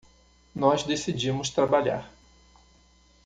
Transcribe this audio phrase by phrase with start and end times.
[0.55, 2.11] Nós decidimos trabalhar